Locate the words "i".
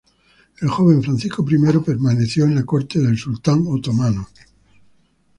1.47-1.59